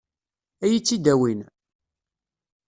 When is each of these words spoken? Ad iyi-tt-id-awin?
Ad 0.63 0.69
iyi-tt-id-awin? 0.71 1.41